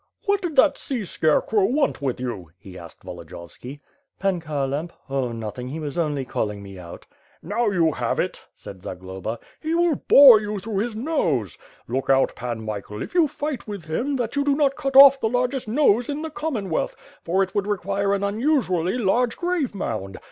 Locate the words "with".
2.01-2.19, 10.73-10.85, 13.67-13.85